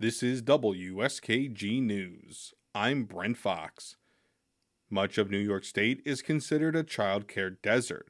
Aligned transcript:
This 0.00 0.22
is 0.22 0.42
WSKG 0.42 1.82
News. 1.82 2.54
I'm 2.72 3.02
Brent 3.02 3.36
Fox. 3.36 3.96
Much 4.88 5.18
of 5.18 5.28
New 5.28 5.40
York 5.40 5.64
State 5.64 6.02
is 6.04 6.22
considered 6.22 6.76
a 6.76 6.84
childcare 6.84 7.56
desert, 7.60 8.06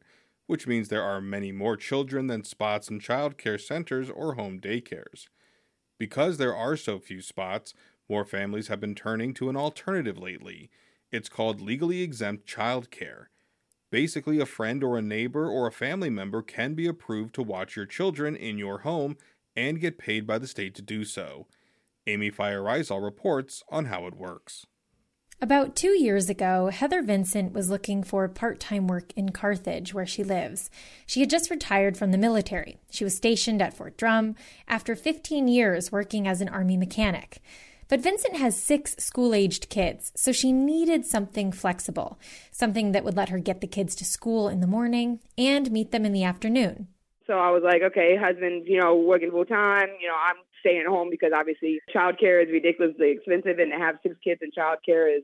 which 0.46 0.66
means 0.66 0.88
there 0.88 1.02
are 1.02 1.22
many 1.22 1.50
more 1.50 1.78
children 1.78 2.26
than 2.26 2.44
spots 2.44 2.90
in 2.90 3.00
childcare 3.00 3.58
centers 3.58 4.10
or 4.10 4.34
home 4.34 4.60
daycares. 4.60 5.28
Because 5.98 6.36
there 6.36 6.54
are 6.54 6.76
so 6.76 6.98
few 6.98 7.22
spots, 7.22 7.72
more 8.06 8.26
families 8.26 8.68
have 8.68 8.80
been 8.80 8.94
turning 8.94 9.32
to 9.32 9.48
an 9.48 9.56
alternative 9.56 10.18
lately. 10.18 10.68
It's 11.10 11.30
called 11.30 11.62
legally 11.62 12.02
exempt 12.02 12.46
childcare. 12.46 13.28
Basically, 13.90 14.38
a 14.40 14.44
friend 14.44 14.84
or 14.84 14.98
a 14.98 15.02
neighbor 15.02 15.48
or 15.48 15.66
a 15.66 15.72
family 15.72 16.10
member 16.10 16.42
can 16.42 16.74
be 16.74 16.86
approved 16.86 17.34
to 17.36 17.42
watch 17.42 17.76
your 17.76 17.86
children 17.86 18.36
in 18.36 18.58
your 18.58 18.80
home 18.80 19.16
and 19.56 19.80
get 19.80 19.96
paid 19.96 20.26
by 20.26 20.36
the 20.36 20.46
state 20.46 20.74
to 20.74 20.82
do 20.82 21.02
so. 21.02 21.46
Amy 22.08 22.30
Feiereisel 22.30 23.02
reports 23.02 23.62
on 23.68 23.84
how 23.84 24.06
it 24.06 24.16
works. 24.16 24.66
About 25.40 25.76
two 25.76 25.90
years 25.90 26.28
ago, 26.28 26.68
Heather 26.68 27.00
Vincent 27.00 27.52
was 27.52 27.70
looking 27.70 28.02
for 28.02 28.26
part 28.26 28.58
time 28.58 28.88
work 28.88 29.12
in 29.14 29.28
Carthage, 29.28 29.94
where 29.94 30.06
she 30.06 30.24
lives. 30.24 30.68
She 31.06 31.20
had 31.20 31.30
just 31.30 31.50
retired 31.50 31.96
from 31.96 32.10
the 32.10 32.18
military. 32.18 32.78
She 32.90 33.04
was 33.04 33.16
stationed 33.16 33.62
at 33.62 33.74
Fort 33.74 33.96
Drum 33.96 34.34
after 34.66 34.96
15 34.96 35.46
years 35.46 35.92
working 35.92 36.26
as 36.26 36.40
an 36.40 36.48
Army 36.48 36.76
mechanic. 36.76 37.40
But 37.86 38.00
Vincent 38.00 38.36
has 38.36 38.60
six 38.60 38.96
school 38.98 39.32
aged 39.32 39.68
kids, 39.68 40.12
so 40.16 40.32
she 40.32 40.50
needed 40.50 41.06
something 41.06 41.52
flexible, 41.52 42.18
something 42.50 42.92
that 42.92 43.04
would 43.04 43.16
let 43.16 43.28
her 43.28 43.38
get 43.38 43.60
the 43.60 43.66
kids 43.66 43.94
to 43.96 44.04
school 44.04 44.48
in 44.48 44.60
the 44.60 44.66
morning 44.66 45.20
and 45.38 45.70
meet 45.70 45.92
them 45.92 46.04
in 46.04 46.12
the 46.12 46.24
afternoon. 46.24 46.88
So 47.28 47.34
I 47.34 47.50
was 47.50 47.62
like, 47.62 47.82
okay, 47.82 48.16
husband, 48.16 48.64
you 48.66 48.80
know, 48.80 48.96
working 48.96 49.30
full 49.30 49.44
time, 49.44 49.88
you 50.00 50.08
know, 50.08 50.16
I'm 50.16 50.36
staying 50.60 50.86
home 50.88 51.08
because 51.10 51.30
obviously 51.36 51.78
childcare 51.94 52.42
is 52.42 52.50
ridiculously 52.50 53.10
expensive, 53.10 53.58
and 53.58 53.70
to 53.70 53.78
have 53.78 53.96
six 54.02 54.16
kids 54.24 54.40
in 54.42 54.50
childcare 54.50 55.14
is 55.14 55.22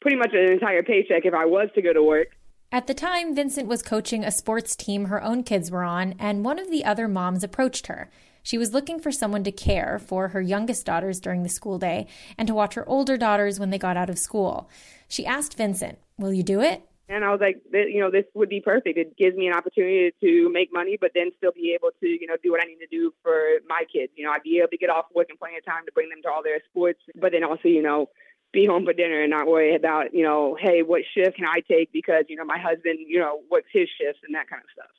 pretty 0.00 0.16
much 0.16 0.30
an 0.32 0.50
entire 0.50 0.82
paycheck 0.82 1.24
if 1.24 1.34
I 1.34 1.44
was 1.44 1.68
to 1.76 1.82
go 1.82 1.92
to 1.92 2.02
work. 2.02 2.28
At 2.72 2.88
the 2.88 2.92
time, 2.92 3.34
Vincent 3.36 3.68
was 3.68 3.82
coaching 3.82 4.24
a 4.24 4.32
sports 4.32 4.74
team 4.74 5.06
her 5.06 5.22
own 5.22 5.44
kids 5.44 5.70
were 5.70 5.84
on, 5.84 6.16
and 6.18 6.44
one 6.44 6.58
of 6.58 6.70
the 6.70 6.84
other 6.84 7.06
moms 7.06 7.44
approached 7.44 7.86
her. 7.86 8.10
She 8.42 8.58
was 8.58 8.72
looking 8.72 8.98
for 8.98 9.12
someone 9.12 9.44
to 9.44 9.52
care 9.52 9.98
for 9.98 10.28
her 10.28 10.40
youngest 10.40 10.86
daughters 10.86 11.20
during 11.20 11.44
the 11.44 11.48
school 11.48 11.78
day 11.78 12.08
and 12.36 12.48
to 12.48 12.54
watch 12.54 12.74
her 12.74 12.88
older 12.88 13.16
daughters 13.16 13.60
when 13.60 13.70
they 13.70 13.78
got 13.78 13.96
out 13.96 14.10
of 14.10 14.18
school. 14.18 14.68
She 15.08 15.24
asked 15.24 15.56
Vincent, 15.56 15.98
Will 16.18 16.32
you 16.32 16.42
do 16.42 16.60
it? 16.60 16.87
And 17.08 17.24
I 17.24 17.30
was 17.30 17.40
like, 17.40 17.62
you 17.72 18.00
know, 18.00 18.10
this 18.10 18.24
would 18.34 18.50
be 18.50 18.60
perfect. 18.60 18.98
It 18.98 19.16
gives 19.16 19.34
me 19.34 19.46
an 19.46 19.54
opportunity 19.54 20.12
to 20.20 20.50
make 20.52 20.68
money, 20.72 20.98
but 21.00 21.12
then 21.14 21.30
still 21.38 21.52
be 21.52 21.72
able 21.74 21.88
to, 22.00 22.06
you 22.06 22.26
know, 22.26 22.36
do 22.42 22.50
what 22.50 22.62
I 22.62 22.66
need 22.66 22.80
to 22.80 22.86
do 22.86 23.14
for 23.22 23.60
my 23.66 23.84
kids. 23.90 24.12
You 24.14 24.26
know, 24.26 24.32
I'd 24.32 24.42
be 24.42 24.58
able 24.58 24.68
to 24.68 24.76
get 24.76 24.90
off 24.90 25.06
work 25.14 25.28
and 25.30 25.38
plenty 25.38 25.56
of 25.56 25.64
time 25.64 25.86
to 25.86 25.92
bring 25.92 26.10
them 26.10 26.20
to 26.24 26.30
all 26.30 26.42
their 26.42 26.60
sports, 26.68 27.00
but 27.18 27.32
then 27.32 27.44
also, 27.44 27.68
you 27.68 27.82
know, 27.82 28.10
be 28.52 28.66
home 28.66 28.84
for 28.84 28.92
dinner 28.92 29.22
and 29.22 29.30
not 29.30 29.46
worry 29.46 29.74
about, 29.74 30.12
you 30.12 30.22
know, 30.22 30.56
hey, 30.60 30.82
what 30.82 31.02
shift 31.14 31.36
can 31.36 31.46
I 31.46 31.60
take 31.60 31.92
because, 31.92 32.24
you 32.28 32.36
know, 32.36 32.44
my 32.44 32.58
husband, 32.58 32.98
you 33.06 33.18
know, 33.18 33.40
works 33.50 33.68
his 33.72 33.88
shifts 34.00 34.20
and 34.24 34.34
that 34.34 34.48
kind 34.48 34.62
of 34.62 34.68
stuff. 34.72 34.92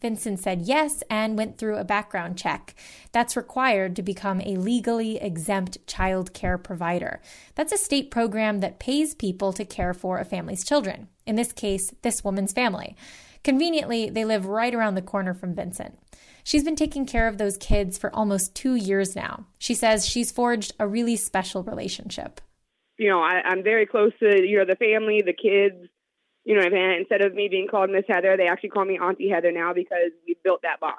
Vincent 0.00 0.38
said 0.38 0.62
yes 0.62 1.02
and 1.10 1.36
went 1.36 1.58
through 1.58 1.76
a 1.76 1.84
background 1.84 2.38
check. 2.38 2.74
That's 3.12 3.36
required 3.36 3.96
to 3.96 4.02
become 4.02 4.40
a 4.40 4.56
legally 4.56 5.16
exempt 5.18 5.86
child 5.86 6.32
care 6.32 6.58
provider. 6.58 7.20
That's 7.54 7.72
a 7.72 7.78
state 7.78 8.10
program 8.10 8.60
that 8.60 8.78
pays 8.78 9.14
people 9.14 9.52
to 9.52 9.64
care 9.64 9.94
for 9.94 10.18
a 10.18 10.24
family's 10.24 10.64
children. 10.64 11.08
In 11.26 11.36
this 11.36 11.52
case, 11.52 11.92
this 12.02 12.24
woman's 12.24 12.52
family. 12.52 12.96
Conveniently, 13.42 14.10
they 14.10 14.24
live 14.24 14.46
right 14.46 14.74
around 14.74 14.94
the 14.94 15.02
corner 15.02 15.34
from 15.34 15.54
Vincent. 15.54 15.98
She's 16.44 16.64
been 16.64 16.76
taking 16.76 17.06
care 17.06 17.28
of 17.28 17.38
those 17.38 17.56
kids 17.56 17.98
for 17.98 18.14
almost 18.14 18.54
two 18.54 18.74
years 18.74 19.14
now. 19.14 19.46
She 19.58 19.74
says 19.74 20.06
she's 20.06 20.30
forged 20.30 20.72
a 20.78 20.86
really 20.86 21.16
special 21.16 21.62
relationship. 21.62 22.40
You 22.98 23.08
know, 23.08 23.20
I, 23.20 23.40
I'm 23.44 23.62
very 23.62 23.86
close 23.86 24.12
to, 24.20 24.46
you 24.46 24.58
know, 24.58 24.64
the 24.64 24.76
family, 24.76 25.22
the 25.24 25.32
kids, 25.32 25.88
you 26.44 26.54
know, 26.54 26.60
what 26.60 26.66
I'm 26.68 26.72
mean? 26.72 26.82
saying? 26.82 27.00
instead 27.00 27.22
of 27.22 27.34
me 27.34 27.48
being 27.48 27.68
called 27.68 27.90
Miss 27.90 28.04
Heather, 28.08 28.36
they 28.36 28.46
actually 28.46 28.70
call 28.70 28.84
me 28.84 28.98
Auntie 28.98 29.28
Heather 29.28 29.52
now 29.52 29.72
because 29.74 30.10
we 30.26 30.36
built 30.42 30.62
that 30.62 30.80
bond. 30.80 30.94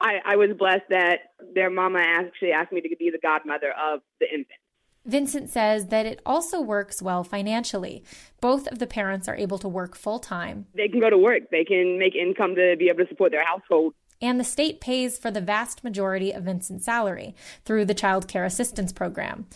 I, 0.00 0.18
I 0.24 0.36
was 0.36 0.50
blessed 0.56 0.88
that 0.90 1.32
their 1.54 1.70
mama 1.70 1.98
actually 2.00 2.52
asked 2.52 2.72
me 2.72 2.80
to 2.80 2.96
be 2.96 3.10
the 3.10 3.18
godmother 3.18 3.72
of 3.72 4.00
the 4.20 4.26
infant. 4.26 4.60
Vincent 5.04 5.48
says 5.48 5.86
that 5.86 6.06
it 6.06 6.20
also 6.26 6.60
works 6.60 7.00
well 7.00 7.24
financially. 7.24 8.04
Both 8.40 8.66
of 8.68 8.78
the 8.78 8.86
parents 8.86 9.26
are 9.26 9.34
able 9.34 9.58
to 9.58 9.68
work 9.68 9.96
full 9.96 10.18
time. 10.18 10.66
They 10.74 10.88
can 10.88 11.00
go 11.00 11.08
to 11.10 11.18
work, 11.18 11.50
they 11.50 11.64
can 11.64 11.98
make 11.98 12.14
income 12.14 12.54
to 12.56 12.76
be 12.78 12.88
able 12.88 13.04
to 13.04 13.08
support 13.08 13.32
their 13.32 13.44
household. 13.44 13.94
And 14.20 14.38
the 14.38 14.44
state 14.44 14.80
pays 14.80 15.16
for 15.16 15.30
the 15.30 15.40
vast 15.40 15.82
majority 15.82 16.32
of 16.32 16.44
Vincent's 16.44 16.84
salary 16.84 17.34
through 17.64 17.84
the 17.84 17.94
Child 17.94 18.28
Care 18.28 18.44
Assistance 18.44 18.92
Program. 18.92 19.46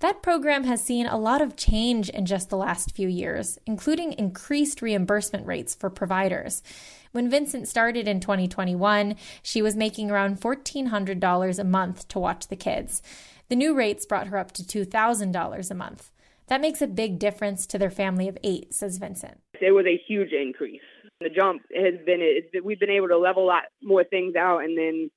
That 0.00 0.22
program 0.22 0.62
has 0.62 0.82
seen 0.82 1.06
a 1.06 1.18
lot 1.18 1.40
of 1.40 1.56
change 1.56 2.08
in 2.08 2.24
just 2.24 2.50
the 2.50 2.56
last 2.56 2.94
few 2.94 3.08
years, 3.08 3.58
including 3.66 4.12
increased 4.12 4.80
reimbursement 4.80 5.44
rates 5.44 5.74
for 5.74 5.90
providers. 5.90 6.62
When 7.10 7.28
Vincent 7.28 7.66
started 7.66 8.06
in 8.06 8.20
2021, 8.20 9.16
she 9.42 9.60
was 9.60 9.74
making 9.74 10.08
around 10.08 10.40
$1,400 10.40 11.58
a 11.58 11.64
month 11.64 12.06
to 12.08 12.18
watch 12.20 12.46
the 12.46 12.54
kids. 12.54 13.02
The 13.48 13.56
new 13.56 13.74
rates 13.74 14.06
brought 14.06 14.28
her 14.28 14.38
up 14.38 14.52
to 14.52 14.62
$2,000 14.62 15.70
a 15.70 15.74
month. 15.74 16.12
That 16.46 16.60
makes 16.60 16.80
a 16.80 16.86
big 16.86 17.18
difference 17.18 17.66
to 17.66 17.78
their 17.78 17.90
family 17.90 18.28
of 18.28 18.38
eight, 18.44 18.72
says 18.72 18.98
Vincent. 18.98 19.40
It 19.60 19.72
was 19.72 19.86
a 19.86 20.00
huge 20.06 20.30
increase. 20.32 20.80
The 21.20 21.28
jump 21.28 21.62
has 21.74 21.94
been, 22.06 22.20
we've 22.62 22.78
been 22.78 22.88
able 22.88 23.08
to 23.08 23.18
level 23.18 23.44
a 23.44 23.46
lot 23.46 23.64
more 23.82 24.04
things 24.04 24.36
out 24.36 24.58
and 24.58 24.78
then 24.78 25.10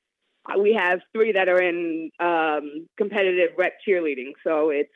we 0.60 0.74
have 0.74 1.00
three 1.14 1.34
that 1.34 1.50
are 1.50 1.62
in 1.62 2.10
um, 2.20 2.88
competitive 2.98 3.52
rep 3.58 3.74
cheerleading. 3.88 4.32
So 4.44 4.70
it's 4.70 4.90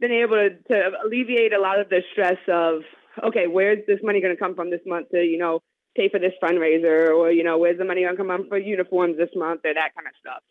been 0.00 0.12
able 0.12 0.36
to, 0.36 0.50
to 0.50 0.90
alleviate 1.04 1.52
a 1.52 1.60
lot 1.60 1.78
of 1.78 1.88
the 1.88 2.02
stress 2.12 2.38
of, 2.48 2.82
okay, 3.22 3.46
where's 3.46 3.84
this 3.86 4.00
money 4.02 4.20
going 4.20 4.34
to 4.34 4.40
come 4.40 4.54
from 4.54 4.70
this 4.70 4.80
month 4.86 5.10
to, 5.10 5.18
you 5.18 5.38
know, 5.38 5.60
pay 5.96 6.08
for 6.08 6.18
this 6.18 6.32
fundraiser 6.42 7.14
or, 7.14 7.30
you 7.30 7.44
know, 7.44 7.58
where's 7.58 7.78
the 7.78 7.84
money 7.84 8.02
going 8.02 8.14
to 8.14 8.16
come 8.16 8.28
from 8.28 8.48
for 8.48 8.58
uniforms 8.58 9.16
this 9.16 9.28
month 9.36 9.60
or 9.64 9.74
that 9.74 9.94
kind 9.94 10.06
of 10.06 10.14
stuff. 10.18 10.42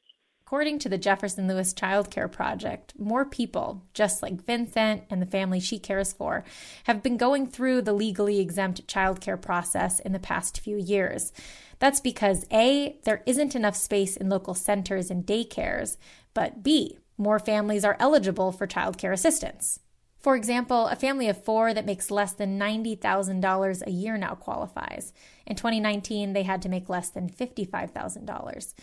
According 0.52 0.80
to 0.80 0.90
the 0.90 0.98
Jefferson 0.98 1.48
Lewis 1.48 1.72
Child 1.72 2.12
Care 2.12 2.28
Project, 2.28 2.92
more 3.00 3.24
people, 3.24 3.84
just 3.94 4.22
like 4.22 4.46
Vincent 4.46 5.04
and 5.10 5.22
the 5.22 5.26
family 5.26 5.62
she 5.62 5.80
cares 5.80 6.12
for, 6.12 6.44
have 6.84 7.02
been 7.02 7.16
going 7.16 7.48
through 7.48 7.84
the 7.84 7.94
legally 7.94 8.42
exempt 8.42 8.86
child 8.86 9.22
care 9.22 9.38
process 9.38 10.02
in 10.02 10.12
the 10.12 10.20
past 10.20 10.60
few 10.60 10.76
years. 10.76 11.32
That's 11.80 12.02
because 12.02 12.46
A, 12.52 12.98
there 13.06 13.24
isn't 13.26 13.56
enough 13.56 13.78
space 13.78 14.18
in 14.18 14.28
local 14.28 14.54
centers 14.54 15.10
and 15.10 15.26
daycares, 15.26 15.96
but 16.34 16.62
B, 16.62 16.98
more 17.18 17.40
families 17.40 17.86
are 17.86 17.96
eligible 17.98 18.52
for 18.52 18.68
child 18.68 18.98
care 18.98 19.14
assistance. 19.14 19.80
For 20.20 20.36
example, 20.36 20.88
a 20.88 20.98
family 20.98 21.30
of 21.30 21.42
four 21.42 21.74
that 21.74 21.86
makes 21.86 22.12
less 22.12 22.34
than 22.34 22.60
$90,000 22.60 23.88
a 23.88 23.90
year 23.90 24.18
now 24.18 24.36
qualifies. 24.36 25.14
In 25.48 25.56
2019, 25.56 26.34
they 26.34 26.44
had 26.44 26.62
to 26.64 26.70
make 26.70 26.90
less 26.90 27.08
than 27.08 27.30
$55,000. 27.30 28.74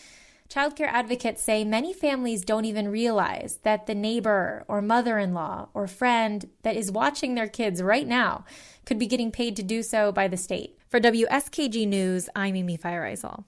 Childcare 0.51 0.89
advocates 0.89 1.43
say 1.43 1.63
many 1.63 1.93
families 1.93 2.43
don't 2.43 2.65
even 2.65 2.89
realize 2.89 3.59
that 3.65 3.87
the 3.87 3.95
neighbor 3.95 4.65
or 4.67 4.81
mother 4.81 5.19
in 5.19 5.35
law 5.35 5.69
or 5.75 5.87
friend 5.87 6.49
that 6.63 6.75
is 6.75 6.91
watching 6.91 7.35
their 7.35 7.49
kids 7.49 7.83
right 7.83 8.07
now 8.07 8.47
could 8.87 8.99
be 8.99 9.07
getting 9.07 9.31
paid 9.31 9.57
to 9.57 9.63
do 9.63 9.83
so 9.83 10.11
by 10.11 10.27
the 10.27 10.39
state. 10.39 10.79
For 10.89 11.01
WSKG 11.01 11.87
News, 11.87 12.31
I'm 12.35 12.57
Amy 12.57 12.79
Feiereisel. 12.79 13.45